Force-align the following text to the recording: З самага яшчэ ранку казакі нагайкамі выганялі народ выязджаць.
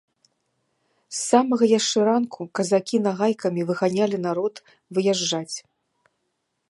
З 1.17 1.17
самага 1.29 1.65
яшчэ 1.79 1.99
ранку 2.09 2.41
казакі 2.59 2.97
нагайкамі 3.09 3.61
выганялі 3.71 4.17
народ 4.27 4.53
выязджаць. 4.97 5.55